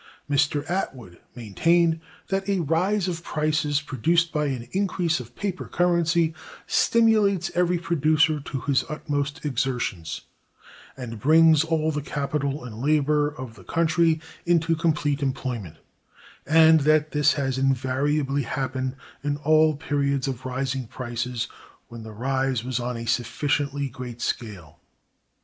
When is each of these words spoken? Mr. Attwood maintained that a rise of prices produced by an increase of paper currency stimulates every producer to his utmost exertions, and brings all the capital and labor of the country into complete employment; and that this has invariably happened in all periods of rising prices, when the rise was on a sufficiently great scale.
Mr. 0.27 0.65
Attwood 0.67 1.19
maintained 1.35 1.99
that 2.29 2.49
a 2.49 2.61
rise 2.61 3.07
of 3.07 3.23
prices 3.23 3.81
produced 3.81 4.31
by 4.33 4.47
an 4.47 4.67
increase 4.71 5.19
of 5.19 5.35
paper 5.35 5.65
currency 5.65 6.33
stimulates 6.65 7.51
every 7.53 7.77
producer 7.77 8.39
to 8.39 8.61
his 8.61 8.83
utmost 8.89 9.45
exertions, 9.45 10.21
and 10.97 11.19
brings 11.19 11.63
all 11.63 11.91
the 11.91 12.01
capital 12.01 12.63
and 12.65 12.79
labor 12.81 13.29
of 13.29 13.53
the 13.53 13.63
country 13.63 14.19
into 14.43 14.75
complete 14.75 15.21
employment; 15.21 15.77
and 16.47 16.79
that 16.79 17.11
this 17.11 17.33
has 17.33 17.59
invariably 17.59 18.41
happened 18.41 18.95
in 19.23 19.37
all 19.37 19.75
periods 19.77 20.27
of 20.27 20.47
rising 20.47 20.87
prices, 20.87 21.47
when 21.89 22.01
the 22.01 22.11
rise 22.11 22.63
was 22.63 22.79
on 22.79 22.97
a 22.97 23.05
sufficiently 23.05 23.87
great 23.87 24.19
scale. 24.19 24.79